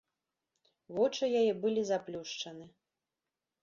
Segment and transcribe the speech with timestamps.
[1.01, 2.65] Вочы яе былі заплюшчаны.